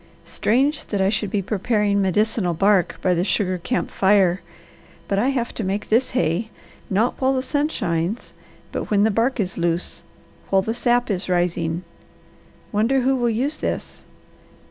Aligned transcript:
Strange 0.25 0.85
that 0.87 0.99
I 0.99 1.09
should 1.09 1.29
be 1.29 1.43
preparing 1.43 2.01
medicinal 2.01 2.55
bark 2.55 2.97
by 3.03 3.13
the 3.13 3.23
sugar 3.23 3.59
camp 3.59 3.91
fire, 3.91 4.41
but 5.07 5.19
I 5.19 5.29
have 5.29 5.53
to 5.53 5.63
make 5.63 5.89
this 5.89 6.09
hay, 6.17 6.49
not 6.89 7.21
while 7.21 7.33
the 7.35 7.43
sun 7.43 7.67
shines, 7.69 8.33
but 8.71 8.89
when 8.89 9.03
the 9.03 9.11
bark 9.11 9.39
is 9.39 9.59
loose, 9.59 10.01
while 10.49 10.63
the 10.63 10.73
sap 10.73 11.11
is 11.11 11.29
rising. 11.29 11.83
Wonder 12.71 13.01
who 13.01 13.15
will 13.15 13.29
use 13.29 13.57
this. 13.59 14.03